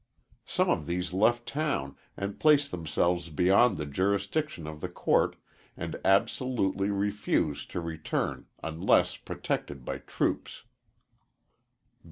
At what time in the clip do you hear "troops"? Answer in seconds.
9.99-10.63